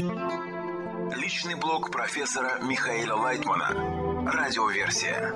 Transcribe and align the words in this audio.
Личный 0.00 1.54
блог 1.54 1.92
профессора 1.92 2.58
Михаила 2.60 3.14
Лайтмана. 3.14 3.68
Радиоверсия. 4.28 5.32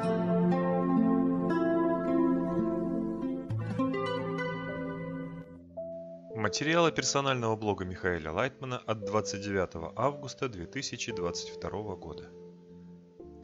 Материалы 6.35 6.91
персонального 6.91 7.55
блога 7.55 7.85
Михаила 7.85 8.33
Лайтмана 8.33 8.79
от 8.79 9.05
29 9.05 9.93
августа 9.95 10.49
2022 10.49 11.71
года. 11.95 12.29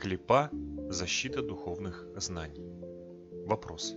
Клипа– 0.01 0.51
защита 0.89 1.43
духовных 1.43 2.07
знаний. 2.17 2.67
Вопрос. 3.47 3.95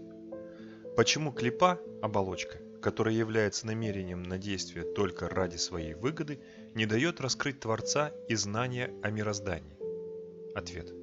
Почему 0.96 1.32
клипа– 1.32 1.80
оболочка, 2.04 2.60
которая 2.82 3.16
является 3.16 3.66
намерением 3.66 4.22
на 4.22 4.38
действие 4.38 4.86
только 4.86 5.28
ради 5.28 5.58
своей 5.58 5.96
выгоды, 5.96 6.40
не 6.78 6.86
дает 6.86 7.20
раскрыть 7.20 7.60
Творца 7.60 8.12
и 8.30 8.36
знания 8.36 8.94
о 9.02 9.10
мироздании? 9.10 9.80
Ответ. 10.54 10.94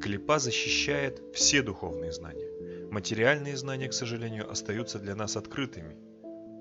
Клипа 0.00 0.38
защищает 0.38 1.20
все 1.34 1.60
духовные 1.60 2.12
знания. 2.12 2.88
Материальные 2.92 3.56
знания, 3.56 3.88
к 3.88 3.92
сожалению, 3.92 4.48
остаются 4.48 5.00
для 5.00 5.16
нас 5.16 5.36
открытыми, 5.36 5.96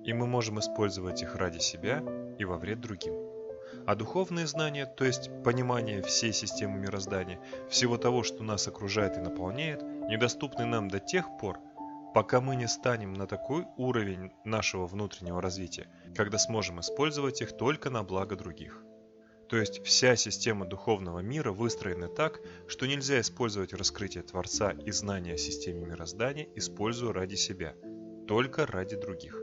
и 0.06 0.14
мы 0.14 0.26
можем 0.26 0.60
использовать 0.60 1.22
их 1.22 1.36
ради 1.36 1.60
себя 1.60 2.04
и 2.40 2.46
во 2.46 2.58
вред 2.58 2.82
другим. 2.82 3.14
А 3.86 3.94
духовные 3.94 4.48
знания, 4.48 4.88
то 4.88 5.06
есть 5.06 5.30
понимание 5.44 6.02
всей 6.02 6.34
системы 6.34 6.80
мироздания, 6.80 7.40
всего 7.70 7.96
того, 8.00 8.24
что 8.24 8.42
нас 8.42 8.68
окружает 8.68 9.18
и 9.18 9.22
наполняет, 9.22 9.84
недоступны 9.84 10.66
нам 10.66 10.88
до 10.88 11.00
тех 11.00 11.26
пор, 11.40 11.60
пока 12.16 12.40
мы 12.40 12.56
не 12.56 12.66
станем 12.70 13.14
на 13.14 13.28
такой 13.28 13.66
уровень 13.76 14.32
нашего 14.46 14.88
внутреннего 14.88 15.42
развития, 15.42 15.90
когда 16.16 16.38
сможем 16.38 16.80
использовать 16.80 17.42
их 17.42 17.58
только 17.58 17.90
на 17.90 18.04
благо 18.04 18.38
других. 18.38 18.82
То 19.50 19.58
есть 19.58 19.84
вся 19.84 20.16
система 20.16 20.66
духовного 20.66 21.20
мира 21.20 21.52
выстроена 21.52 22.08
так, 22.08 22.40
что 22.70 22.86
нельзя 22.86 23.20
использовать 23.20 23.74
раскрытие 23.74 24.24
Творца 24.24 24.72
и 24.72 24.92
знания 24.92 25.34
о 25.34 25.38
системе 25.38 25.86
мироздания, 25.86 26.48
используя 26.56 27.12
ради 27.12 27.36
себя, 27.36 27.76
только 28.30 28.66
ради 28.66 28.96
других. 28.96 29.38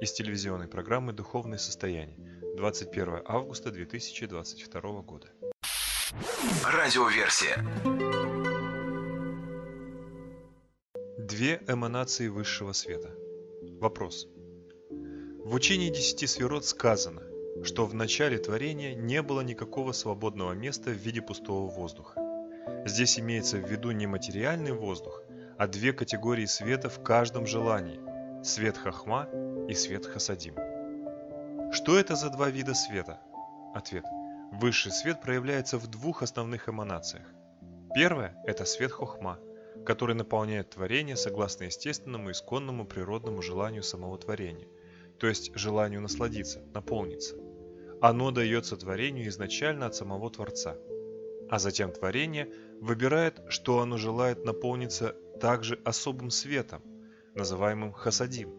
Из 0.00 0.10
телевизионной 0.12 0.66
программы 0.66 1.12
«Духовное 1.12 1.58
состояние» 1.58 2.18
21 2.56 3.22
августа 3.24 3.70
2022 3.70 4.80
года. 5.02 5.28
Радиоверсия. 6.64 8.47
Две 11.28 11.60
эманации 11.68 12.28
высшего 12.28 12.72
света. 12.72 13.10
Вопрос. 13.80 14.26
В 15.44 15.54
учении 15.54 15.90
десяти 15.90 16.26
сферот 16.26 16.64
сказано, 16.64 17.22
что 17.62 17.84
в 17.84 17.92
начале 17.92 18.38
творения 18.38 18.94
не 18.94 19.20
было 19.20 19.42
никакого 19.42 19.92
свободного 19.92 20.52
места 20.52 20.88
в 20.88 20.94
виде 20.94 21.20
пустого 21.20 21.68
воздуха. 21.68 22.18
Здесь 22.86 23.20
имеется 23.20 23.58
в 23.58 23.70
виду 23.70 23.90
не 23.90 24.06
материальный 24.06 24.72
воздух, 24.72 25.22
а 25.58 25.66
две 25.66 25.92
категории 25.92 26.46
света 26.46 26.88
в 26.88 27.02
каждом 27.02 27.46
желании– 27.46 28.00
свет 28.42 28.78
Хахма 28.78 29.28
и 29.68 29.74
свет 29.74 30.06
Хасадим. 30.06 30.54
Что 31.72 31.98
это 31.98 32.16
за 32.16 32.30
два 32.30 32.48
вида 32.48 32.72
света? 32.72 33.20
Ответ. 33.74 34.06
Высший 34.50 34.92
свет 34.92 35.20
проявляется 35.20 35.76
в 35.76 35.88
двух 35.88 36.22
основных 36.22 36.70
эманациях. 36.70 37.26
Первое– 37.94 38.34
это 38.46 38.64
свет 38.64 38.92
Хохма– 38.92 39.38
который 39.88 40.14
наполняет 40.14 40.68
творение 40.68 41.16
согласно 41.16 41.64
естественному, 41.64 42.30
исконному, 42.30 42.86
природному 42.86 43.40
желанию 43.40 43.82
самого 43.82 44.18
творения, 44.18 44.68
то 45.18 45.26
есть 45.26 45.50
желанию 45.54 46.02
насладиться, 46.02 46.62
наполниться. 46.74 47.36
Оно 48.02 48.30
дается 48.30 48.76
творению 48.76 49.26
изначально 49.28 49.86
от 49.86 49.94
самого 49.94 50.30
Творца. 50.30 50.76
А 51.48 51.58
затем 51.58 51.90
творение 51.90 52.52
выбирает, 52.82 53.40
что 53.48 53.80
оно 53.80 53.96
желает 53.96 54.44
наполниться 54.44 55.16
также 55.40 55.80
особым 55.86 56.28
светом, 56.28 56.82
называемым 57.34 57.94
хасадим, 57.94 58.52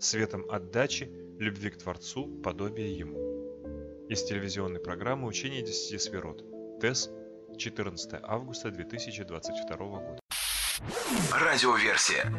светом 0.00 0.50
отдачи, 0.50 1.08
любви 1.38 1.70
к 1.70 1.78
Творцу, 1.78 2.26
подобия 2.42 2.88
Ему. 2.88 4.08
Из 4.08 4.24
телевизионной 4.24 4.80
программы 4.80 5.28
«Учение 5.28 5.62
десяти 5.62 5.96
сферот» 5.98 6.44
ТЭС 6.80 7.08
14 7.56 8.14
августа 8.20 8.72
2022 8.72 9.76
года. 9.76 10.25
Радиоверсия. 11.32 12.30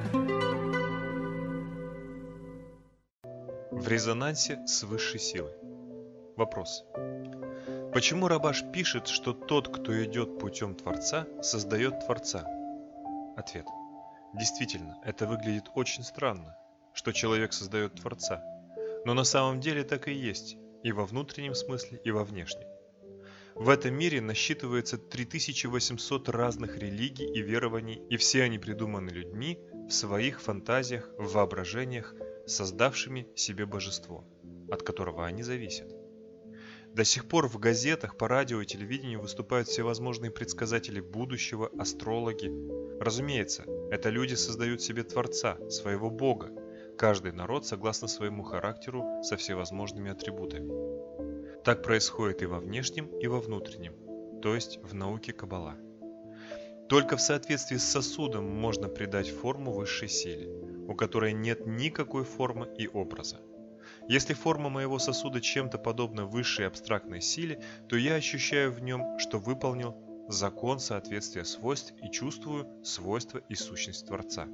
В 3.72 3.88
резонансе 3.88 4.60
с 4.68 4.84
высшей 4.84 5.20
силой. 5.20 5.54
Вопрос. 6.36 6.84
Почему 7.94 8.28
Рабаш 8.28 8.64
пишет, 8.72 9.08
что 9.08 9.34
тот, 9.34 9.70
кто 9.70 10.04
идет 10.04 10.38
путем 10.38 10.76
Творца, 10.76 11.26
создает 11.42 12.06
Творца? 12.06 12.46
Ответ. 13.36 13.66
Действительно, 14.34 15.00
это 15.04 15.26
выглядит 15.26 15.72
очень 15.74 16.04
странно, 16.04 16.56
что 16.94 17.14
человек 17.14 17.54
создает 17.54 17.96
Творца. 17.96 18.44
Но 19.06 19.16
на 19.16 19.24
самом 19.24 19.60
деле 19.62 19.84
так 19.84 20.08
и 20.08 20.14
есть, 20.14 20.58
и 20.84 20.92
во 20.92 21.06
внутреннем 21.06 21.56
смысле, 21.56 22.00
и 22.04 22.12
во 22.12 22.24
внешнем. 22.24 22.68
В 23.60 23.70
этом 23.70 23.96
мире 23.96 24.22
насчитывается 24.22 25.00
3800 25.00 26.30
разных 26.30 26.78
религий 26.78 27.26
и 27.26 27.42
верований, 27.42 28.00
и 28.08 28.16
все 28.16 28.44
они 28.44 28.60
придуманы 28.60 29.10
людьми 29.10 29.60
в 29.90 29.92
своих 29.92 30.40
фантазиях, 30.42 31.10
в 31.18 31.34
воображениях, 31.34 32.14
создавшими 32.46 33.28
себе 33.36 33.66
божество, 33.66 34.24
от 34.70 34.84
которого 34.84 35.26
они 35.26 35.42
зависят. 35.42 35.92
До 36.94 37.04
сих 37.04 37.28
пор 37.28 37.48
в 37.48 37.58
газетах, 37.58 38.16
по 38.16 38.28
радио 38.28 38.62
и 38.62 38.66
телевидению 38.66 39.22
выступают 39.22 39.68
всевозможные 39.68 40.30
предсказатели 40.30 41.00
будущего, 41.00 41.72
астрологи. 41.80 42.52
Разумеется, 43.02 43.66
это 43.90 44.10
люди 44.10 44.36
создают 44.36 44.84
себе 44.84 45.04
Творца, 45.04 45.58
своего 45.70 46.12
Бога, 46.12 46.52
каждый 46.96 47.32
народ 47.32 47.66
согласно 47.66 48.08
своему 48.08 48.44
характеру 48.44 49.24
со 49.24 49.36
всевозможными 49.36 50.12
атрибутами. 50.12 50.98
Так 51.64 51.84
происходит 51.84 52.42
и 52.42 52.46
во 52.46 52.60
внешнем, 52.60 53.08
и 53.20 53.28
во 53.28 53.40
внутреннем, 53.40 53.94
то 54.42 54.56
есть 54.56 54.80
в 54.84 54.94
науке 54.94 55.34
Каббала. 55.34 55.76
Только 56.90 57.18
в 57.18 57.22
соответствии 57.22 57.76
с 57.76 57.84
сосудом 57.84 58.46
можно 58.46 58.88
придать 58.88 59.30
форму 59.30 59.74
высшей 59.74 60.08
силе, 60.08 60.50
у 60.88 60.96
которой 60.96 61.34
нет 61.34 61.68
никакой 61.68 62.24
формы 62.24 62.70
и 62.78 62.88
образа. 62.88 63.42
Если 64.08 64.34
форма 64.34 64.70
моего 64.70 65.00
сосуда 65.00 65.42
чем-то 65.42 65.78
подобна 65.78 66.26
высшей 66.26 66.68
абстрактной 66.68 67.22
силе, 67.22 67.62
то 67.90 67.98
я 67.98 68.16
ощущаю 68.16 68.72
в 68.72 68.80
нем, 68.82 69.20
что 69.20 69.38
выполнил 69.38 69.98
закон 70.30 70.80
соответствия 70.80 71.44
свойств 71.44 71.94
и 72.02 72.10
чувствую 72.10 72.68
свойства 72.86 73.42
и 73.50 73.56
сущность 73.56 74.08
Творца. 74.08 74.48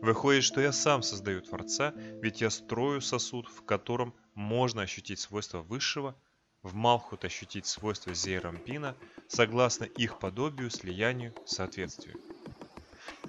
Выходит, 0.00 0.42
что 0.42 0.60
я 0.60 0.72
сам 0.72 1.02
создаю 1.02 1.42
Творца, 1.42 1.92
ведь 2.22 2.40
я 2.40 2.50
строю 2.50 3.00
сосуд, 3.00 3.48
в 3.48 3.62
котором 3.62 4.14
можно 4.36 4.82
ощутить 4.82 5.18
свойства 5.18 5.62
высшего, 5.62 6.14
в 6.62 6.74
Малхут 6.74 7.24
ощутить 7.24 7.66
свойства 7.66 8.14
Зейрампина, 8.14 8.94
согласно 9.28 9.84
их 9.84 10.18
подобию, 10.18 10.70
слиянию, 10.70 11.34
соответствию. 11.46 12.16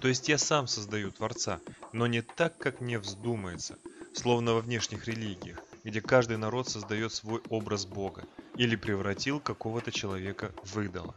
То 0.01 0.07
есть 0.07 0.28
я 0.29 0.38
сам 0.38 0.68
создаю 0.68 1.12
Творца, 1.12 1.59
но 1.94 2.07
не 2.07 2.22
так, 2.22 2.57
как 2.57 2.81
мне 2.81 3.00
вздумается, 3.00 3.78
словно 4.13 4.53
во 4.53 4.59
внешних 4.59 5.07
религиях, 5.07 5.59
где 5.84 6.01
каждый 6.01 6.38
народ 6.38 6.68
создает 6.68 7.13
свой 7.13 7.41
образ 7.50 7.85
Бога 7.85 8.25
или 8.56 8.75
превратил 8.75 9.39
какого-то 9.39 9.91
человека 9.91 10.53
в 10.63 10.79
идола. 10.81 11.16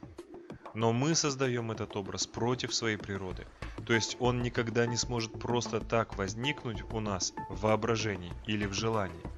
Но 0.72 0.92
мы 0.92 1.16
создаем 1.16 1.72
этот 1.72 1.96
образ 1.96 2.26
против 2.28 2.72
своей 2.72 2.96
природы, 2.96 3.44
то 3.86 3.92
есть 3.92 4.16
он 4.20 4.40
никогда 4.40 4.86
не 4.86 4.96
сможет 4.96 5.32
просто 5.32 5.80
так 5.80 6.16
возникнуть 6.16 6.82
у 6.92 7.00
нас 7.00 7.32
в 7.48 7.62
воображении 7.62 8.32
или 8.46 8.66
в 8.66 8.72
желании. 8.72 9.29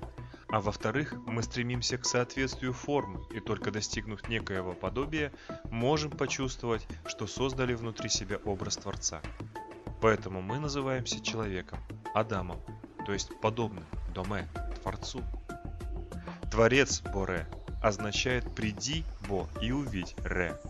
А 0.52 0.60
во-вторых, 0.60 1.14
мы 1.26 1.42
стремимся 1.42 1.96
к 1.96 2.04
соответствию 2.04 2.75
формы, 2.75 3.25
и 3.34 3.40
только 3.40 3.70
достигнув 3.70 4.28
некоего 4.28 4.75
подобия, 4.75 5.32
можем 5.70 6.10
почувствовать, 6.10 6.87
что 7.06 7.26
создали 7.26 7.72
внутри 7.72 8.10
себя 8.10 8.37
образ 8.44 8.76
Творца. 8.76 9.22
Поэтому 10.02 10.43
мы 10.43 10.58
называемся 10.58 11.25
человеком, 11.25 11.78
Адамом, 12.12 12.60
то 13.06 13.14
есть 13.14 13.31
подобным, 13.40 13.87
Доме, 14.14 14.46
Творцу. 14.82 15.22
Творец 16.50 17.00
Боре 17.00 17.49
означает 17.82 18.54
«приди, 18.54 19.06
Бо, 19.26 19.49
и 19.62 19.72
увидь, 19.72 20.14
Ре». 20.19 20.60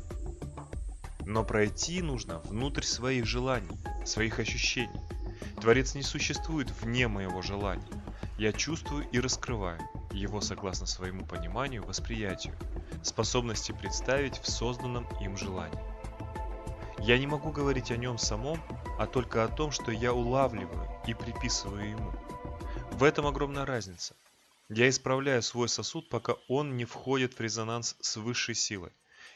Но 1.26 1.42
пройти 1.42 2.02
нужно 2.02 2.38
внутрь 2.44 2.84
своих 2.84 3.26
желаний, 3.26 3.76
своих 4.06 4.38
ощущений. 4.38 5.00
Творец 5.60 5.96
не 5.96 6.02
существует 6.02 6.70
вне 6.70 7.08
моего 7.08 7.42
желания. 7.42 8.01
Я 8.42 8.52
чувствую 8.52 9.06
и 9.12 9.20
раскрываю 9.20 9.78
его 10.10 10.40
согласно 10.40 10.84
своему 10.84 11.24
пониманию, 11.24 11.84
восприятию, 11.84 12.58
способности 13.04 13.70
представить 13.70 14.36
в 14.36 14.50
созданном 14.50 15.06
им 15.20 15.36
желании. 15.36 15.78
Я 16.98 17.20
не 17.20 17.28
могу 17.28 17.52
говорить 17.52 17.92
о 17.92 17.96
нем 17.96 18.18
самом, 18.18 18.60
а 18.98 19.06
только 19.06 19.44
о 19.44 19.48
том, 19.48 19.70
что 19.70 19.92
я 19.92 20.12
улавливаю 20.12 20.90
и 21.06 21.14
приписываю 21.14 21.90
ему. 21.90 22.12
В 22.90 23.04
этом 23.04 23.28
огромная 23.28 23.64
разница. 23.64 24.16
Я 24.68 24.88
исправляю 24.88 25.40
свой 25.40 25.68
сосуд, 25.68 26.08
пока 26.08 26.34
он 26.48 26.76
не 26.76 26.84
входит 26.84 27.34
в 27.34 27.40
резонанс 27.40 27.94
с 28.00 28.16
высшей 28.16 28.56
силой. 28.56 28.90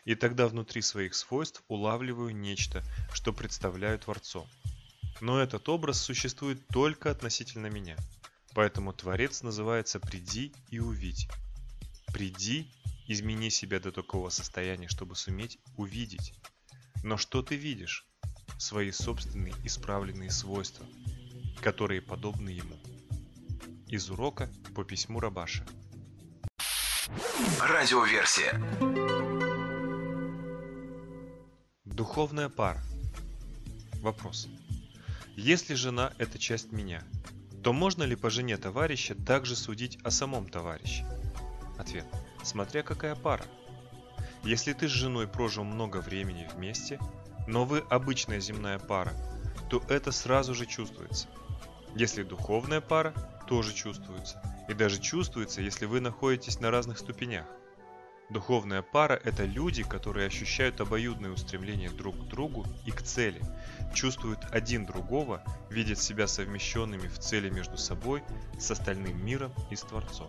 И 0.04 0.16
тогда 0.16 0.48
внутри 0.48 0.82
своих 0.82 1.14
свойств 1.14 1.62
улавливаю 1.68 2.34
нечто, 2.34 2.82
что 3.14 3.32
представляю 3.32 4.00
Творцом. 4.00 4.48
Но 5.20 5.40
этот 5.40 5.68
образ 5.68 6.00
существует 6.00 6.66
только 6.66 7.12
относительно 7.12 7.68
меня. 7.68 7.96
Поэтому 8.56 8.94
Творец 8.94 9.42
называется 9.42 10.00
«приди 10.00 10.50
и 10.70 10.78
увидь». 10.78 11.28
Приди, 12.06 12.72
измени 13.06 13.50
себя 13.50 13.80
до 13.80 13.92
такого 13.92 14.30
состояния, 14.30 14.88
чтобы 14.88 15.14
суметь 15.14 15.58
увидеть. 15.76 16.32
Но 17.02 17.18
что 17.18 17.42
ты 17.42 17.54
видишь? 17.54 18.06
Свои 18.56 18.92
собственные 18.92 19.52
исправленные 19.62 20.30
свойства, 20.30 20.86
которые 21.60 22.00
подобны 22.00 22.48
ему. 22.48 22.78
Из 23.88 24.08
урока 24.08 24.50
по 24.74 24.84
письму 24.84 25.20
Рабаша. 25.20 25.66
Радиоверсия. 27.60 28.58
Духовная 31.84 32.48
пара. 32.48 32.82
Вопрос. 34.00 34.48
Если 35.36 35.74
жена– 35.74 36.14
это 36.18 36.38
часть 36.38 36.72
меня, 36.72 37.04
то 37.66 37.72
можно 37.72 38.04
ли 38.04 38.14
по 38.14 38.30
жене 38.30 38.56
товарища 38.58 39.16
также 39.16 39.56
судить 39.56 39.98
о 40.04 40.12
самом 40.12 40.48
товарище? 40.48 41.04
Ответ. 41.76 42.06
Смотря 42.44 42.84
какая 42.84 43.16
пара. 43.16 43.44
Если 44.44 44.72
ты 44.72 44.86
с 44.86 44.92
женой 44.92 45.26
прожил 45.26 45.64
много 45.64 45.96
времени 45.96 46.48
вместе, 46.54 47.00
но 47.48 47.64
вы 47.64 47.80
обычная 47.90 48.38
земная 48.38 48.78
пара, 48.78 49.14
то 49.68 49.82
это 49.88 50.12
сразу 50.12 50.54
же 50.54 50.64
чувствуется. 50.64 51.26
Если 51.96 52.22
духовная 52.22 52.80
пара, 52.80 53.12
тоже 53.48 53.74
чувствуется. 53.74 54.40
И 54.68 54.72
даже 54.72 55.00
чувствуется, 55.00 55.60
если 55.60 55.86
вы 55.86 55.98
находитесь 55.98 56.60
на 56.60 56.70
разных 56.70 56.98
ступенях. 56.98 57.46
Духовная 58.28 58.82
пара– 58.82 59.20
это 59.24 59.44
люди, 59.44 59.84
которые 59.84 60.26
ощущают 60.26 60.80
обоюдное 60.80 61.30
устремление 61.30 61.90
друг 61.90 62.16
к 62.18 62.28
другу 62.28 62.66
и 62.84 62.90
к 62.90 63.00
цели, 63.02 63.40
чувствуют 63.94 64.40
один 64.50 64.84
другого, 64.84 65.42
видят 65.70 66.00
себя 66.00 66.26
совмещенными 66.26 67.06
в 67.06 67.20
цели 67.20 67.50
между 67.50 67.78
собой, 67.78 68.24
с 68.58 68.68
остальным 68.70 69.24
миром 69.24 69.52
и 69.70 69.76
с 69.76 69.82
Творцом. 69.82 70.28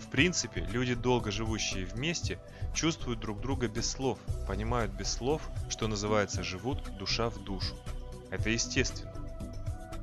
В 0.00 0.10
принципе, 0.10 0.66
люди, 0.72 0.94
долго 0.94 1.30
живущие 1.30 1.86
вместе, 1.86 2.40
чувствуют 2.74 3.20
друг 3.20 3.40
друга 3.40 3.68
без 3.68 3.88
слов, 3.88 4.18
понимают 4.48 4.92
без 4.92 5.12
слов, 5.12 5.40
что 5.70 5.86
называется 5.86 6.42
живут 6.42 6.96
душа 6.98 7.30
в 7.30 7.42
душу. 7.44 7.76
Это 8.30 8.50
естественно. 8.50 9.14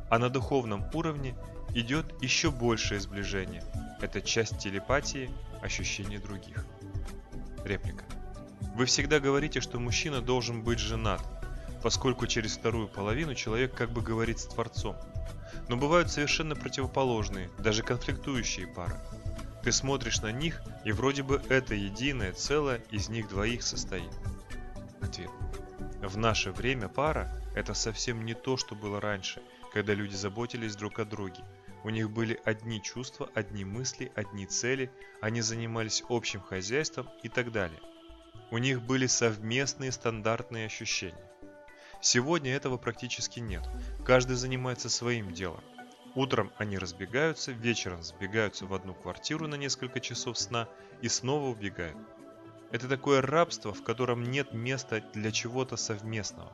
А 0.10 0.18
на 0.18 0.30
духовном 0.30 0.86
уровне 0.94 1.36
идет 1.76 2.06
еще 2.24 2.52
большее 2.52 3.02
сближение. 3.02 3.64
Это 4.02 4.22
часть 4.22 4.58
телепатии 4.60 5.30
ощущение 5.62 6.20
других. 6.20 6.66
Реплика. 7.64 8.04
Вы 8.76 8.86
всегда 8.86 9.20
говорите, 9.20 9.62
что 9.62 9.80
мужчина 9.80 10.22
должен 10.22 10.64
быть 10.64 10.80
женат, 10.80 11.22
поскольку 11.84 12.28
через 12.28 12.58
вторую 12.58 12.88
половину 12.88 13.36
человек 13.36 13.74
как 13.74 13.92
бы 13.92 14.02
говорит 14.02 14.40
с 14.40 14.46
Творцом. 14.46 14.96
Но 15.68 15.78
бывают 15.78 16.12
совершенно 16.12 16.56
противоположные, 16.56 17.50
даже 17.60 17.84
конфликтующие 17.84 18.68
пары. 18.68 19.00
Ты 19.64 19.72
смотришь 19.72 20.22
на 20.22 20.32
них, 20.32 20.62
и 20.86 20.92
вроде 20.92 21.24
бы 21.24 21.42
это 21.50 21.76
единое 21.76 22.32
целое 22.32 22.82
из 22.92 23.10
них 23.10 23.30
двоих 23.30 23.64
состоит. 23.64 24.12
Ответ. 25.02 25.30
В 26.02 26.18
наше 26.18 26.52
время 26.52 26.88
пара– 26.88 27.36
это 27.56 27.74
совсем 27.74 28.26
не 28.26 28.34
то, 28.34 28.56
что 28.56 28.76
было 28.76 29.02
раньше, 29.02 29.42
когда 29.74 29.94
люди 29.94 30.16
заботились 30.16 30.76
друг 30.76 31.00
о 31.00 31.06
друге– 31.06 31.44
у 31.84 31.90
них 31.90 32.10
были 32.10 32.40
одни 32.44 32.82
чувства, 32.82 33.30
одни 33.34 33.64
мысли, 33.66 34.12
одни 34.16 34.46
цели, 34.46 34.92
они 35.22 35.42
занимались 35.42 36.04
общим 36.10 36.42
хозяйством 36.42 37.10
и 37.24 37.30
так 37.30 37.52
далее. 37.52 37.80
У 38.52 38.58
них 38.58 38.82
были 38.82 39.08
совместные 39.08 39.92
стандартные 39.92 40.66
ощущения. 40.66 41.32
Сегодня 42.02 42.54
этого 42.56 42.78
практически 42.78 43.40
нет. 43.40 43.64
Каждый 44.06 44.36
занимается 44.36 44.90
своим 44.90 45.34
делом. 45.34 45.64
Утром 46.16 46.52
они 46.58 46.78
разбегаются, 46.78 47.52
вечером 47.52 48.02
сбегаются 48.02 48.66
в 48.66 48.74
одну 48.74 48.94
квартиру 48.94 49.48
на 49.48 49.56
несколько 49.56 50.00
часов 50.00 50.38
сна 50.38 50.68
и 51.02 51.08
снова 51.08 51.50
убегают. 51.50 51.98
Это 52.72 52.88
такое 52.88 53.22
рабство, 53.22 53.74
в 53.74 53.84
котором 53.84 54.24
нет 54.24 54.54
места 54.54 55.02
для 55.14 55.32
чего-то 55.32 55.76
совместного. 55.76 56.52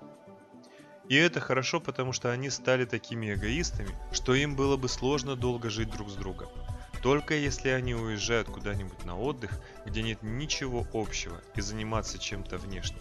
И 1.07 1.15
это 1.15 1.39
хорошо, 1.39 1.79
потому 1.79 2.13
что 2.13 2.31
они 2.31 2.49
стали 2.49 2.85
такими 2.85 3.33
эгоистами, 3.33 3.95
что 4.11 4.33
им 4.33 4.55
было 4.55 4.75
бы 4.75 4.89
сложно 4.89 5.35
долго 5.35 5.69
жить 5.69 5.91
друг 5.91 6.09
с 6.09 6.15
другом. 6.15 6.49
Только 7.03 7.35
если 7.35 7.69
они 7.69 7.93
уезжают 7.93 8.47
куда-нибудь 8.47 9.05
на 9.05 9.19
отдых, 9.19 9.51
где 9.85 10.01
нет 10.01 10.23
ничего 10.23 10.87
общего, 10.93 11.39
и 11.55 11.61
заниматься 11.61 12.17
чем-то 12.17 12.57
внешним. 12.57 12.99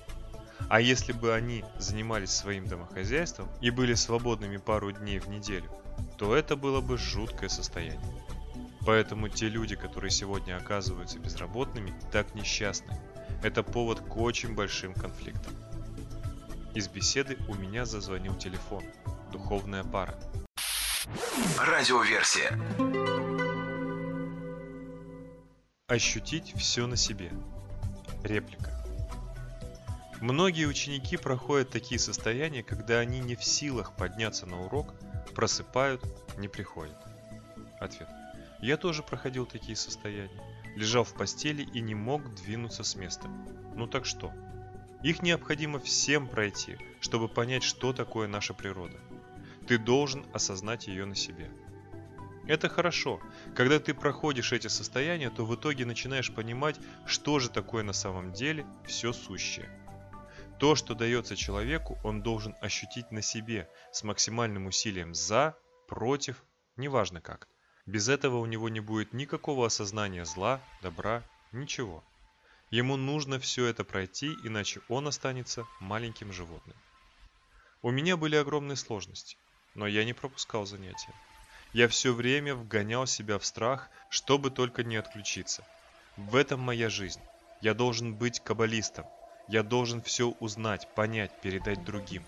А 0.69 0.81
если 0.81 1.13
бы 1.13 1.35
они 1.35 1.65
занимались 1.79 2.31
своим 2.31 2.67
домохозяйством 2.67 3.49
и 3.61 3.71
были 3.71 3.95
свободными 3.95 4.59
пару 4.59 4.93
дней 4.93 5.19
в 5.19 5.29
неделю, 5.29 5.71
то 6.19 6.35
это 6.35 6.57
было 6.57 6.81
бы 6.81 6.99
жуткое 6.99 7.49
состояние. 7.49 8.01
Поэтому 8.87 9.29
те 9.29 9.49
люди, 9.49 9.77
которые 9.77 10.11
сегодня 10.11 10.57
оказываются 10.57 11.19
безработными, 11.19 11.95
так 12.13 12.35
несчастны. 12.35 12.99
Это 13.43 13.63
повод 13.63 14.01
к 14.01 14.17
очень 14.17 14.55
большим 14.55 14.93
конфликтам. 14.93 15.55
Из 16.75 16.89
беседы 16.89 17.39
у 17.47 17.55
меня 17.55 17.87
зазвонил 17.87 18.35
телефон. 18.35 18.83
Духовная 19.31 19.85
пара. 19.85 20.19
Радиоверсия. 21.57 22.59
Ощутить 25.87 26.53
все 26.57 26.89
на 26.89 26.97
себе. 26.97 27.31
Реплика. 28.25 28.73
Многие 30.21 30.67
ученики 30.67 31.17
проходят 31.17 31.71
такие 31.71 32.01
состояния, 32.01 32.65
когда 32.65 32.99
они 32.99 33.21
не 33.21 33.37
в 33.37 33.45
силах 33.45 33.95
подняться 33.95 34.45
на 34.47 34.65
урок, 34.65 34.95
просыпают, 35.37 36.03
не 36.39 36.49
приходят. 36.49 36.97
Ответ. 37.79 38.09
Я 38.61 38.77
тоже 38.79 39.05
проходил 39.05 39.47
такие 39.47 39.77
состояния. 39.77 40.43
Лежал 40.75 41.05
в 41.05 41.15
постели 41.15 41.63
и 41.63 41.81
не 41.81 41.95
мог 41.95 42.35
двинуться 42.35 42.83
с 42.83 42.97
места. 42.97 43.29
Ну 43.77 43.87
так 43.87 44.07
что? 44.07 44.33
Их 45.05 45.21
необходимо 45.21 45.79
всем 45.81 46.27
пройти, 46.27 46.79
чтобы 46.99 47.29
понять, 47.29 47.63
что 47.63 47.93
такое 47.93 48.27
наша 48.27 48.55
природа. 48.55 48.99
Ты 49.69 49.77
должен 49.77 50.25
осознать 50.33 50.87
ее 50.87 51.05
на 51.05 51.15
себе. 51.15 51.51
Это 52.47 52.71
хорошо. 52.71 53.21
Когда 53.55 53.79
ты 53.79 53.93
проходишь 53.93 54.55
эти 54.55 54.69
состояния, 54.69 55.29
то 55.29 55.45
в 55.45 55.55
итоге 55.55 55.85
начинаешь 55.85 56.33
понимать, 56.35 56.81
что 57.05 57.39
же 57.39 57.51
такое 57.51 57.83
на 57.83 57.93
самом 57.93 58.33
деле 58.33 58.67
все 58.87 59.13
сущее. 59.13 59.69
То, 60.59 60.75
что 60.75 60.95
дается 60.95 61.37
человеку, 61.37 61.99
он 62.03 62.23
должен 62.23 62.55
ощутить 62.63 63.11
на 63.11 63.21
себе 63.21 63.69
с 63.93 64.05
максимальным 64.05 64.67
усилием 64.67 65.15
за, 65.15 65.55
против, 65.87 66.43
неважно 66.77 67.21
как. 67.21 67.47
Без 67.85 68.09
этого 68.09 68.39
у 68.39 68.47
него 68.47 68.71
не 68.71 68.81
будет 68.81 69.13
никакого 69.13 69.67
осознания 69.67 70.25
зла, 70.25 70.63
добра, 70.81 71.23
ничего. 71.53 72.03
Ему 72.75 72.97
нужно 72.97 73.39
все 73.39 73.67
это 73.67 73.85
пройти, 73.85 74.27
иначе 74.43 74.81
он 74.89 75.07
останется 75.07 75.65
маленьким 75.79 76.33
животным. 76.33 76.77
У 77.83 77.93
меня 77.93 78.17
были 78.17 78.35
огромные 78.35 78.75
сложности, 78.75 79.37
но 79.75 79.87
я 79.87 80.05
не 80.05 80.13
пропускал 80.13 80.67
занятия. 80.67 81.15
Я 81.73 81.87
все 81.87 82.13
время 82.13 82.57
вгонял 82.57 83.07
себя 83.07 83.39
в 83.39 83.45
страх, 83.47 83.91
чтобы 84.09 84.51
только 84.51 84.83
не 84.83 84.97
отключиться. 84.97 85.65
В 86.17 86.35
этом 86.35 86.59
моя 86.59 86.91
жизнь. 86.91 87.21
Я 87.61 87.75
должен 87.75 88.17
быть 88.17 88.41
каббалистом. 88.41 89.07
Я 89.47 89.63
должен 89.63 90.03
все 90.03 90.31
узнать, 90.41 90.93
понять, 90.97 91.31
передать 91.43 91.85
другим. 91.85 92.25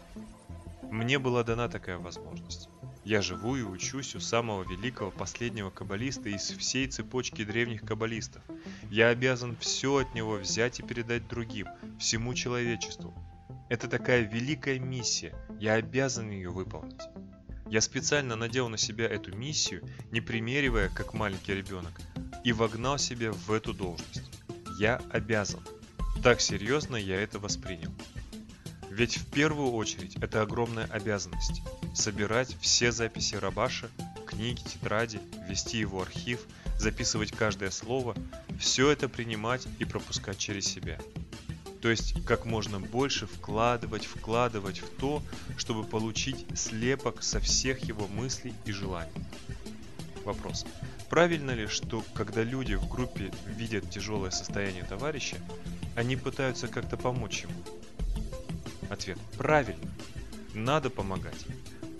Мне 0.82 1.18
была 1.18 1.42
дана 1.42 1.68
такая 1.68 1.98
возможность. 1.98 2.68
Я 3.06 3.22
живу 3.22 3.54
и 3.54 3.62
учусь 3.62 4.16
у 4.16 4.20
самого 4.20 4.64
великого 4.64 5.12
последнего 5.12 5.70
каббалиста 5.70 6.28
из 6.28 6.50
всей 6.50 6.88
цепочки 6.88 7.44
древних 7.44 7.82
каббалистов. 7.82 8.42
Я 8.90 9.10
обязан 9.10 9.56
все 9.60 9.98
от 9.98 10.12
него 10.16 10.32
взять 10.32 10.80
и 10.80 10.82
передать 10.82 11.28
другим, 11.28 11.68
всему 12.00 12.34
человечеству. 12.34 13.14
Это 13.68 13.86
такая 13.86 14.22
великая 14.22 14.80
миссия, 14.80 15.36
я 15.60 15.74
обязан 15.74 16.30
ее 16.30 16.50
выполнить. 16.50 17.00
Я 17.70 17.80
специально 17.80 18.34
надел 18.34 18.68
на 18.68 18.76
себя 18.76 19.06
эту 19.06 19.36
миссию, 19.36 19.88
не 20.10 20.20
примеривая, 20.20 20.88
как 20.88 21.14
маленький 21.14 21.54
ребенок, 21.54 22.00
и 22.42 22.52
вогнал 22.52 22.98
себя 22.98 23.30
в 23.30 23.52
эту 23.52 23.72
должность. 23.72 24.32
Я 24.80 25.00
обязан. 25.12 25.60
Так 26.24 26.40
серьезно 26.40 26.96
я 26.96 27.20
это 27.20 27.38
воспринял. 27.38 27.92
Ведь 28.90 29.18
в 29.18 29.26
первую 29.26 29.72
очередь 29.72 30.16
это 30.16 30.42
огромная 30.42 30.86
обязанность– 30.86 31.62
собирать 31.94 32.56
все 32.60 32.92
записи 32.92 33.34
Рабаша, 33.34 33.90
книги, 34.26 34.60
тетради, 34.60 35.20
вести 35.48 35.78
его 35.78 36.02
архив, 36.02 36.40
записывать 36.78 37.32
каждое 37.32 37.70
слово, 37.70 38.14
все 38.58 38.90
это 38.90 39.08
принимать 39.08 39.66
и 39.78 39.84
пропускать 39.84 40.38
через 40.38 40.66
себя. 40.66 40.98
То 41.82 41.90
есть 41.90 42.24
как 42.24 42.44
можно 42.44 42.80
больше 42.80 43.26
вкладывать, 43.26 44.06
вкладывать 44.06 44.78
в 44.78 44.88
то, 44.98 45.22
чтобы 45.56 45.84
получить 45.84 46.46
слепок 46.58 47.22
со 47.22 47.38
всех 47.40 47.80
его 47.84 48.08
мыслей 48.08 48.54
и 48.64 48.72
желаний. 48.72 49.12
Вопрос. 50.24 50.66
Правильно 51.08 51.52
ли, 51.52 51.66
что 51.68 52.04
когда 52.14 52.42
люди 52.42 52.74
в 52.74 52.88
группе 52.88 53.30
видят 53.46 53.88
тяжелое 53.90 54.30
состояние 54.30 54.82
товарища, 54.82 55.36
они 55.94 56.16
пытаются 56.16 56.66
как-то 56.66 56.96
помочь 56.96 57.42
ему? 57.42 57.62
Ответ. 58.90 59.18
Правильно. 59.36 59.90
Надо 60.54 60.90
помогать. 60.90 61.46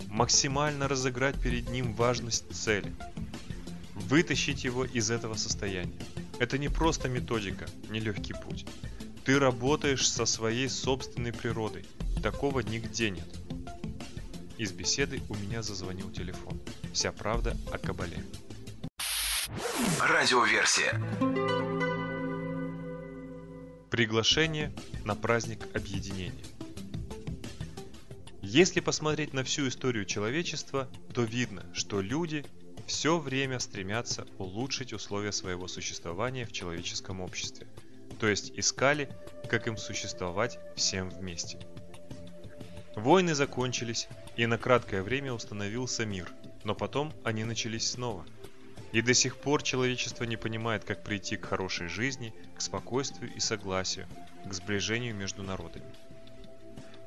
Максимально 0.07 0.87
разыграть 0.87 1.39
перед 1.39 1.69
ним 1.69 1.93
важность 1.93 2.45
цели. 2.55 2.93
Вытащить 3.93 4.63
его 4.63 4.85
из 4.85 5.11
этого 5.11 5.35
состояния. 5.35 5.99
Это 6.39 6.57
не 6.57 6.69
просто 6.69 7.09
методика, 7.09 7.65
нелегкий 7.89 8.33
путь. 8.33 8.65
Ты 9.25 9.39
работаешь 9.39 10.09
со 10.09 10.25
своей 10.25 10.69
собственной 10.69 11.33
природой. 11.33 11.85
Такого 12.23 12.61
нигде 12.61 13.09
нет. 13.09 13.27
Из 14.57 14.71
беседы 14.71 15.21
у 15.29 15.35
меня 15.35 15.61
зазвонил 15.61 16.09
телефон. 16.11 16.59
Вся 16.93 17.11
правда 17.11 17.55
о 17.71 17.77
Кабале. 17.77 18.23
Радиоверсия. 20.01 20.99
Приглашение 23.91 24.73
на 25.05 25.15
праздник 25.15 25.59
объединения. 25.75 26.43
Если 28.49 28.79
посмотреть 28.79 29.33
на 29.33 29.43
всю 29.43 29.67
историю 29.67 30.05
человечества, 30.05 30.87
то 31.13 31.23
видно, 31.23 31.65
что 31.73 31.99
люди 31.99 32.45
все 32.85 33.19
время 33.19 33.59
стремятся 33.59 34.25
улучшить 34.37 34.93
условия 34.93 35.33
своего 35.33 35.67
существования 35.67 36.45
в 36.45 36.53
человеческом 36.53 37.19
обществе, 37.19 37.67
то 38.21 38.25
есть 38.25 38.57
искали, 38.57 39.09
как 39.49 39.67
им 39.67 39.75
существовать 39.75 40.59
всем 40.77 41.09
вместе. 41.09 41.59
Войны 42.95 43.35
закончились, 43.35 44.07
и 44.37 44.45
на 44.45 44.57
краткое 44.57 45.03
время 45.03 45.33
установился 45.33 46.05
мир, 46.05 46.31
но 46.63 46.73
потом 46.73 47.13
они 47.25 47.43
начались 47.43 47.91
снова– 47.91 48.25
и 48.93 49.01
до 49.01 49.13
сих 49.13 49.35
пор 49.35 49.63
человечество 49.63 50.23
не 50.23 50.37
понимает, 50.37 50.85
как 50.85 51.03
прийти 51.03 51.35
к 51.35 51.45
хорошей 51.45 51.89
жизни, 51.89 52.33
к 52.55 52.61
спокойствию 52.61 53.29
и 53.35 53.41
согласию, 53.41 54.07
к 54.45 54.53
сближению 54.53 55.13
между 55.13 55.43
народами. 55.43 55.83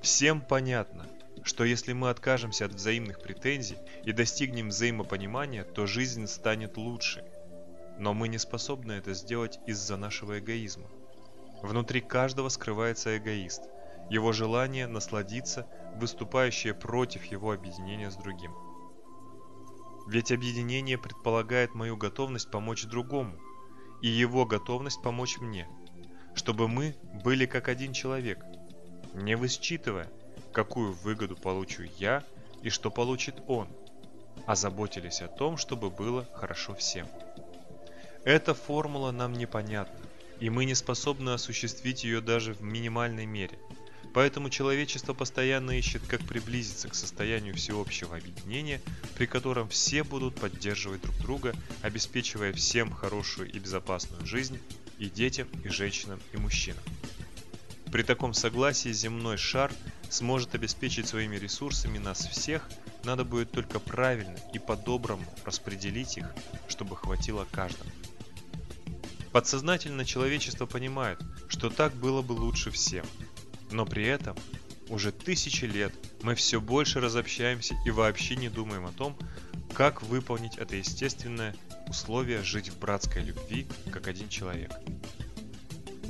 Всем 0.02 0.40
понятно, 0.40 1.06
что 1.50 1.64
если 1.64 1.92
мы 1.92 2.10
откажемся 2.10 2.66
от 2.66 2.74
взаимных 2.74 3.20
претензий 3.20 3.78
и 4.04 4.12
достигнем 4.12 4.68
взаимопонимания, 4.68 5.64
то 5.64 5.84
жизнь 5.84 6.28
станет 6.28 6.76
лучше. 6.76 7.24
Но 7.98 8.14
мы 8.14 8.28
не 8.28 8.38
способны 8.38 8.92
это 8.92 9.14
сделать 9.14 9.58
из-за 9.66 9.96
нашего 9.96 10.38
эгоизма. 10.38 10.86
Внутри 11.60 12.02
каждого 12.02 12.50
скрывается 12.50 13.16
эгоист, 13.16 13.62
его 14.10 14.30
желание 14.30 14.86
насладиться, 14.86 15.66
выступающее 15.96 16.72
против 16.72 17.24
его 17.24 17.50
объединения 17.50 18.12
с 18.12 18.14
другим– 18.14 18.54
ведь 20.06 20.30
объединение 20.30 20.98
предполагает 20.98 21.74
мою 21.74 21.96
готовность 21.96 22.50
помочь 22.50 22.84
другому 22.84 23.36
и 24.02 24.08
его 24.08 24.46
готовность 24.46 25.02
помочь 25.02 25.38
мне, 25.38 25.68
чтобы 26.34 26.68
мы 26.68 26.96
были 27.22 27.44
как 27.46 27.68
один 27.68 27.92
человек, 27.92 28.44
не 29.14 29.36
высчитывая, 29.36 30.10
какую 30.52 30.92
выгоду 30.92 31.36
получу 31.36 31.84
я 31.98 32.24
и 32.62 32.70
что 32.70 32.90
получит 32.90 33.36
он, 33.46 33.68
а 34.46 34.56
заботились 34.56 35.20
о 35.22 35.28
том, 35.28 35.56
чтобы 35.56 35.90
было 35.90 36.26
хорошо 36.34 36.74
всем. 36.74 37.06
Эта 38.24 38.54
формула 38.54 39.10
нам 39.12 39.32
непонятна, 39.32 39.98
и 40.40 40.50
мы 40.50 40.64
не 40.64 40.74
способны 40.74 41.30
осуществить 41.30 42.04
ее 42.04 42.20
даже 42.20 42.54
в 42.54 42.62
минимальной 42.62 43.26
мере– 43.26 43.58
Поэтому 44.12 44.50
человечество 44.50 45.14
постоянно 45.14 45.78
ищет, 45.78 46.02
как 46.06 46.20
приблизиться 46.22 46.88
к 46.88 46.94
состоянию 46.94 47.54
всеобщего 47.54 48.16
объединения, 48.16 48.80
при 49.14 49.26
котором 49.26 49.68
все 49.68 50.02
будут 50.02 50.34
поддерживать 50.34 51.02
друг 51.02 51.16
друга, 51.18 51.54
обеспечивая 51.82 52.52
всем 52.52 52.90
хорошую 52.90 53.50
и 53.50 53.58
безопасную 53.58 54.26
жизнь 54.26 54.58
и 54.98 55.08
детям, 55.08 55.48
и 55.64 55.68
женщинам, 55.68 56.20
и 56.32 56.38
мужчинам. 56.38 56.82
При 57.92 58.02
таком 58.02 58.34
согласии 58.34 58.92
земной 58.92 59.36
шар 59.36 59.72
сможет 60.10 60.54
обеспечить 60.54 61.08
своими 61.08 61.36
ресурсами 61.36 61.98
нас 61.98 62.26
всех, 62.26 62.68
надо 63.04 63.24
будет 63.24 63.50
только 63.50 63.78
правильно 63.78 64.36
и 64.52 64.58
по-доброму 64.58 65.24
распределить 65.44 66.18
их, 66.18 66.34
чтобы 66.68 66.96
хватило 66.96 67.46
каждому. 67.50 67.90
Подсознательно 69.32 70.04
человечество 70.04 70.66
понимает, 70.66 71.18
что 71.48 71.70
так 71.70 71.94
было 71.94 72.20
бы 72.20 72.32
лучше 72.32 72.70
всем– 72.70 73.06
но 73.70 73.86
при 73.86 74.04
этом 74.04 74.36
уже 74.88 75.12
тысячи 75.12 75.64
лет 75.64 75.92
мы 76.22 76.34
все 76.34 76.60
больше 76.60 77.00
разобщаемся 77.00 77.76
и 77.86 77.90
вообще 77.90 78.36
не 78.36 78.48
думаем 78.48 78.86
о 78.86 78.92
том, 78.92 79.16
как 79.74 80.02
выполнить 80.02 80.58
это 80.58 80.76
естественное 80.76 81.54
условие 81.86 82.42
жить 82.42 82.68
в 82.68 82.78
братской 82.78 83.22
любви, 83.22 83.66
как 83.92 84.08
один 84.08 84.28
человек. 84.28 84.72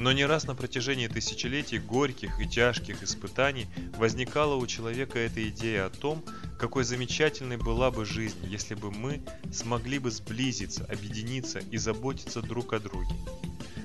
Но 0.01 0.13
не 0.13 0.25
раз 0.25 0.47
на 0.47 0.55
протяжении 0.55 1.09
тысячелетий 1.09 1.79
горьких 1.79 2.41
и 2.41 2.49
тяжких 2.49 3.03
испытаний 3.03 3.67
возникала 3.99 4.55
у 4.55 4.67
человека 4.67 5.19
эта 5.19 5.47
идея 5.51 5.85
о 5.85 5.91
том, 5.91 6.25
какой 6.59 6.85
замечательной 6.85 7.59
была 7.59 7.91
бы 7.91 8.07
жизнь, 8.07 8.39
если 8.45 8.75
бы 8.75 8.91
мы 8.91 9.21
смогли 9.53 9.99
бы 9.99 10.11
сблизиться, 10.11 10.87
объединиться 10.87 11.59
и 11.59 11.77
заботиться 11.77 12.41
друг 12.41 12.73
о 12.73 12.79
друге. 12.79 13.15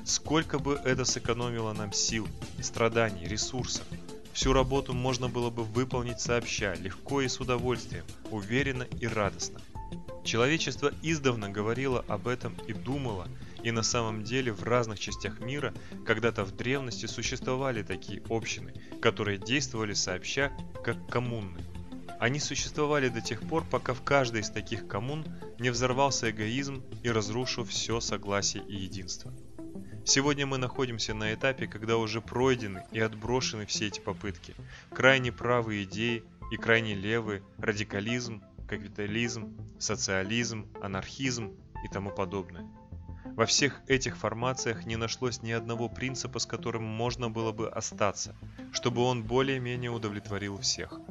Сколько 0.05 0.57
бы 0.57 0.79
это 0.85 1.03
сэкономило 1.03 1.73
нам 1.73 1.91
сил, 1.91 2.29
страданий, 2.61 3.27
ресурсов. 3.27 3.83
Всю 4.31 4.53
работу 4.53 4.93
можно 4.93 5.27
было 5.27 5.49
бы 5.49 5.65
выполнить 5.65 6.21
сообща, 6.21 6.75
легко 6.75 7.19
и 7.19 7.27
с 7.27 7.41
удовольствием, 7.41 8.05
уверенно 8.31 8.83
и 9.01 9.05
радостно. 9.05 9.59
Человечество 10.23 10.93
издавна 11.03 11.49
говорило 11.49 12.05
об 12.07 12.29
этом 12.29 12.55
и 12.67 12.71
думало, 12.73 13.27
и 13.65 13.71
на 13.71 13.81
самом 13.81 14.23
деле 14.23 14.53
в 14.53 14.63
разных 14.63 14.99
частях 14.99 15.39
мира 15.39 15.73
когда-то 16.05 16.45
в 16.45 16.55
древности 16.55 17.07
существовали 17.07 17.81
такие 17.81 18.21
общины, 18.29 18.75
которые 19.01 19.39
действовали 19.39 19.93
сообща, 19.93 20.55
как 20.83 21.09
коммуны. 21.09 21.59
Они 22.19 22.39
существовали 22.39 23.09
до 23.09 23.21
тех 23.21 23.41
пор, 23.41 23.65
пока 23.65 23.95
в 23.95 24.03
каждой 24.03 24.41
из 24.41 24.51
таких 24.51 24.87
коммун 24.87 25.25
не 25.57 25.71
взорвался 25.71 26.29
эгоизм 26.29 26.83
и 27.01 27.09
разрушил 27.09 27.65
все 27.65 27.99
согласие 28.01 28.63
и 28.63 28.75
единство. 28.75 29.33
Сегодня 30.05 30.45
мы 30.45 30.59
находимся 30.59 31.15
на 31.15 31.33
этапе, 31.33 31.65
когда 31.65 31.97
уже 31.97 32.21
пройдены 32.21 32.85
и 32.91 32.99
отброшены 32.99 33.65
все 33.65 33.87
эти 33.87 33.99
попытки. 33.99 34.53
Крайне 34.91 35.31
правые 35.31 35.85
идеи 35.85 36.23
и 36.51 36.57
крайне 36.57 36.93
левые, 36.93 37.41
радикализм, 37.57 38.43
капитализм, 38.69 39.57
социализм, 39.79 40.67
анархизм 40.83 41.55
и 41.83 41.87
тому 41.91 42.11
подобное. 42.11 42.69
Во 43.35 43.45
всех 43.45 43.81
этих 43.87 44.15
формациях 44.15 44.85
не 44.85 44.95
нашлось 44.95 45.41
ни 45.41 45.51
одного 45.51 45.89
принципа, 45.89 46.39
с 46.39 46.45
которым 46.45 46.83
можно 46.83 47.29
было 47.29 47.51
бы 47.51 47.69
остаться, 47.69 48.33
чтобы 48.71 49.01
он 49.01 49.23
более-менее 49.23 49.91
удовлетворил 49.91 50.57
всех. 50.59 51.01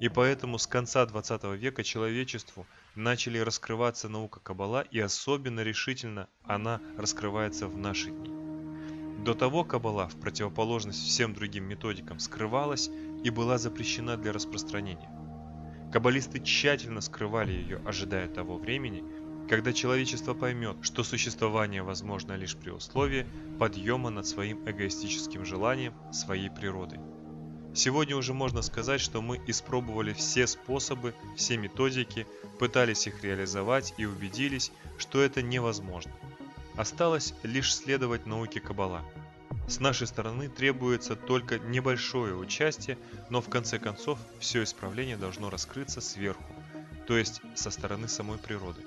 И 0.00 0.08
поэтому 0.08 0.58
с 0.58 0.66
конца 0.66 1.06
20 1.06 1.44
века 1.54 1.84
человечеству 1.84 2.66
начали 2.96 3.38
раскрываться 3.38 4.08
наука 4.08 4.40
Каббала 4.40 4.82
и 4.82 4.98
особенно 4.98 5.60
решительно 5.60 6.28
она 6.42 6.80
раскрывается 6.98 7.68
в 7.68 7.76
наши 7.76 8.10
дни. 8.10 8.34
До 9.24 9.34
того 9.34 9.62
Каббала, 9.62 10.08
в 10.08 10.18
противоположность 10.18 11.06
всем 11.06 11.34
другим 11.34 11.64
методикам, 11.64 12.18
скрывалась 12.18 12.90
и 13.22 13.30
была 13.30 13.58
запрещена 13.58 14.16
для 14.16 14.32
распространения. 14.32 15.08
Каббалисты 15.92 16.40
тщательно 16.40 17.00
скрывали 17.00 17.52
ее, 17.52 17.80
ожидая 17.86 18.26
того 18.26 18.58
времени, 18.58 19.04
когда 19.48 19.72
человечество 19.72 20.34
поймет, 20.34 20.76
что 20.82 21.04
существование 21.04 21.82
возможно 21.82 22.32
лишь 22.34 22.56
при 22.56 22.70
условии 22.70 23.26
подъема 23.58 24.10
над 24.10 24.26
своим 24.26 24.68
эгоистическим 24.68 25.44
желанием, 25.44 25.94
своей 26.12 26.50
природой. 26.50 26.98
Сегодня 27.74 28.16
уже 28.16 28.32
можно 28.34 28.62
сказать, 28.62 29.00
что 29.00 29.20
мы 29.20 29.40
испробовали 29.48 30.12
все 30.12 30.46
способы, 30.46 31.12
все 31.36 31.56
методики, 31.56 32.26
пытались 32.60 33.08
их 33.08 33.22
реализовать 33.24 33.94
и 33.98 34.06
убедились, 34.06 34.70
что 34.96 35.20
это 35.20 35.42
невозможно. 35.42 36.12
Осталось 36.76 37.34
лишь 37.42 37.74
следовать 37.74 38.26
науке 38.26 38.60
Каббала. 38.60 39.02
С 39.66 39.80
нашей 39.80 40.06
стороны 40.06 40.48
требуется 40.48 41.16
только 41.16 41.58
небольшое 41.58 42.36
участие, 42.36 42.98
но 43.28 43.40
в 43.40 43.48
конце 43.48 43.78
концов 43.78 44.18
все 44.38 44.62
исправление 44.62 45.16
должно 45.16 45.50
раскрыться 45.50 46.00
сверху, 46.00 46.44
то 47.08 47.16
есть 47.16 47.40
со 47.54 47.70
стороны 47.70 48.06
самой 48.06 48.38
природы. 48.38 48.82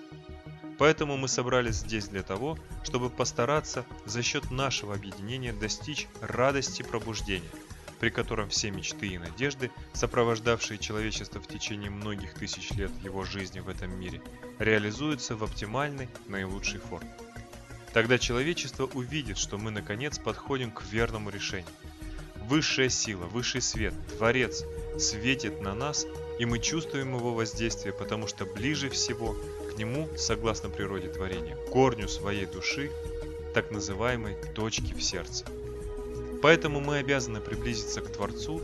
Поэтому 0.77 1.17
мы 1.17 1.27
собрались 1.27 1.77
здесь 1.77 2.07
для 2.07 2.23
того, 2.23 2.57
чтобы 2.83 3.09
постараться 3.09 3.85
за 4.05 4.21
счет 4.21 4.51
нашего 4.51 4.93
объединения 4.93 5.53
достичь 5.53 6.07
радости 6.21 6.83
пробуждения– 6.83 7.49
при 7.99 8.09
котором 8.09 8.49
все 8.49 8.71
мечты 8.71 9.07
и 9.07 9.17
надежды, 9.17 9.71
сопровождавшие 9.93 10.77
человечество 10.77 11.41
в 11.41 11.47
течение 11.47 11.89
многих 11.89 12.33
тысяч 12.33 12.71
лет 12.71 12.91
его 13.03 13.23
жизни 13.23 13.59
в 13.59 13.69
этом 13.69 13.99
мире, 13.99 14.21
реализуются 14.59 15.35
в 15.35 15.43
оптимальной, 15.43 16.09
наилучшей 16.27 16.79
форме. 16.79 17.11
Тогда 17.93 18.19
человечество 18.19 18.85
увидит, 18.85 19.37
что 19.37 19.57
мы 19.57 19.71
наконец 19.71 20.19
подходим 20.19 20.71
к 20.71 20.83
верному 20.83 21.29
решению. 21.29 21.69
Высшая 22.35 22.89
сила, 22.89 23.25
высший 23.25 23.61
свет, 23.61 23.93
Творец 24.17 24.63
светит 24.97 25.61
на 25.61 25.73
нас, 25.73 26.05
и 26.39 26.45
мы 26.45 26.59
чувствуем 26.59 27.15
его 27.15 27.33
воздействие, 27.33 27.93
потому 27.93 28.27
что 28.27 28.45
ближе 28.45 28.89
всего 28.89 29.35
нему, 29.77 30.07
согласно 30.17 30.69
природе 30.69 31.09
творения, 31.09 31.55
корню 31.71 32.07
своей 32.07 32.45
души, 32.45 32.91
так 33.53 33.71
называемой 33.71 34.35
точки 34.53 34.93
в 34.93 35.01
сердце. 35.01 35.45
Поэтому 36.41 36.79
мы 36.79 36.97
обязаны 36.97 37.41
приблизиться 37.41 38.01
к 38.01 38.11
Творцу 38.11 38.61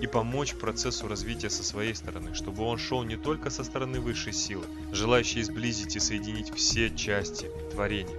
и 0.00 0.06
помочь 0.06 0.54
процессу 0.54 1.08
развития 1.08 1.50
со 1.50 1.64
своей 1.64 1.94
стороны, 1.94 2.34
чтобы 2.34 2.62
он 2.62 2.78
шел 2.78 3.02
не 3.02 3.16
только 3.16 3.50
со 3.50 3.64
стороны 3.64 4.00
высшей 4.00 4.32
силы, 4.32 4.64
желающей 4.92 5.42
сблизить 5.42 5.96
и 5.96 6.00
соединить 6.00 6.54
все 6.54 6.94
части 6.94 7.50
творения, 7.72 8.18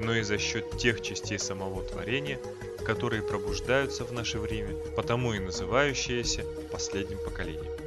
но 0.00 0.14
и 0.14 0.22
за 0.22 0.38
счет 0.38 0.76
тех 0.78 1.00
частей 1.00 1.38
самого 1.38 1.84
творения, 1.84 2.40
которые 2.84 3.22
пробуждаются 3.22 4.04
в 4.04 4.12
наше 4.12 4.38
время, 4.38 4.74
потому 4.96 5.32
и 5.32 5.38
называющиеся 5.38 6.44
последним 6.70 7.18
поколением. 7.18 7.81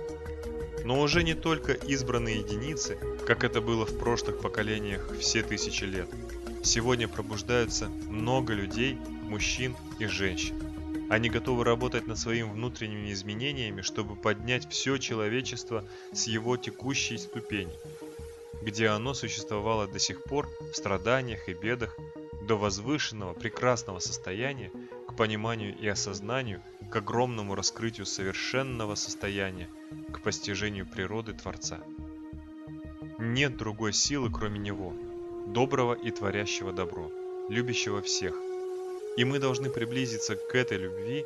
Но 0.85 1.01
уже 1.01 1.23
не 1.23 1.33
только 1.33 1.73
избранные 1.73 2.41
единицы, 2.41 2.99
как 3.25 3.43
это 3.43 3.59
было 3.59 3.87
в 3.87 3.97
прошлых 3.97 4.39
поколениях 4.39 5.17
все 5.19 5.41
тысячи 5.41 5.83
лет. 5.83 6.07
Сегодня 6.63 7.07
пробуждаются 7.07 7.87
много 8.07 8.53
людей, 8.53 8.95
мужчин 9.23 9.75
и 9.97 10.05
женщин. 10.05 10.55
Они 11.09 11.27
готовы 11.27 11.63
работать 11.63 12.05
над 12.05 12.19
своими 12.19 12.51
внутренними 12.51 13.11
изменениями, 13.11 13.81
чтобы 13.81 14.15
поднять 14.15 14.69
все 14.69 14.97
человечество 14.97 15.83
с 16.13 16.27
его 16.27 16.55
текущей 16.55 17.17
ступени, 17.17 17.73
где 18.61 18.89
оно 18.89 19.15
существовало 19.15 19.87
до 19.87 19.97
сих 19.97 20.21
пор 20.21 20.47
в 20.71 20.75
страданиях 20.75 21.49
и 21.49 21.53
бедах, 21.55 21.97
до 22.43 22.57
возвышенного, 22.57 23.33
прекрасного 23.33 23.97
состояния, 23.97 24.69
к 25.15 25.17
пониманию 25.17 25.73
и 25.77 25.87
осознанию, 25.87 26.61
к 26.91 26.95
огромному 26.97 27.55
раскрытию 27.55 28.05
совершенного 28.05 28.95
состояния, 28.95 29.69
к 30.11 30.21
постижению 30.21 30.85
природы 30.85 31.31
Творца. 31.31 31.79
Нет 33.17 33.55
другой 33.55 33.93
силы, 33.93 34.29
кроме 34.29 34.59
Него, 34.59 34.93
доброго 35.47 35.93
и 35.93 36.11
творящего 36.11 36.73
добро, 36.73 37.09
любящего 37.47 38.01
всех. 38.01 38.35
И 39.15 39.23
мы 39.23 39.39
должны 39.39 39.69
приблизиться 39.69 40.35
к 40.35 40.53
этой 40.53 40.79
любви 40.79 41.25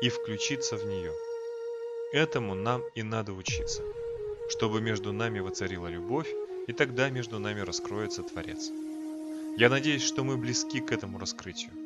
и 0.00 0.08
включиться 0.08 0.78
в 0.78 0.86
нее. 0.86 1.12
Этому 2.12 2.54
нам 2.54 2.84
и 2.94 3.02
надо 3.02 3.34
учиться, 3.34 3.82
чтобы 4.48 4.80
между 4.80 5.12
нами 5.12 5.40
воцарила 5.40 5.88
любовь, 5.88 6.32
и 6.66 6.72
тогда 6.72 7.10
между 7.10 7.38
нами 7.38 7.60
раскроется 7.60 8.22
Творец. 8.22 8.70
Я 9.58 9.68
надеюсь, 9.68 10.04
что 10.04 10.24
мы 10.24 10.38
близки 10.38 10.80
к 10.80 10.90
этому 10.90 11.18
раскрытию. 11.18 11.85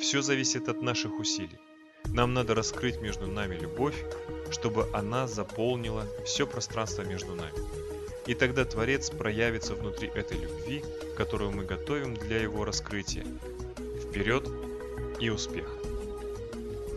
Все 0.00 0.22
зависит 0.22 0.68
от 0.68 0.80
наших 0.80 1.20
усилий. 1.20 1.58
Нам 2.06 2.32
надо 2.32 2.54
раскрыть 2.54 3.02
между 3.02 3.26
нами 3.26 3.56
любовь, 3.56 4.02
чтобы 4.50 4.88
она 4.94 5.28
заполнила 5.28 6.06
все 6.24 6.46
пространство 6.46 7.02
между 7.02 7.34
нами. 7.34 7.58
И 8.26 8.34
тогда 8.34 8.64
Творец 8.64 9.10
проявится 9.10 9.74
внутри 9.74 10.08
этой 10.08 10.38
любви, 10.38 10.82
которую 11.16 11.50
мы 11.50 11.64
готовим 11.64 12.14
для 12.14 12.40
его 12.40 12.64
раскрытия. 12.64 13.26
Вперед 14.02 14.48
и 15.20 15.28
успех! 15.28 15.68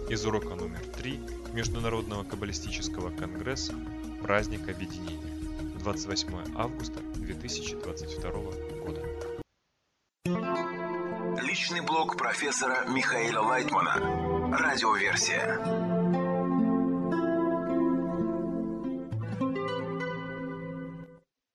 Из 0.09 0.25
урока 0.25 0.55
номер 0.55 0.81
3 0.97 1.19
Международного 1.53 2.23
каббалистического 2.23 3.09
конгресса 3.11 3.73
«Праздник 4.21 4.69
объединения» 4.69 5.19
28 5.79 6.55
августа 6.55 6.99
2022 7.15 8.31
года. 8.31 9.01
Личный 11.73 11.87
блог 11.87 12.17
профессора 12.17 12.85
Михаила 12.87 13.41
Лайтмана. 13.41 13.95
Радиоверсия. 14.55 15.92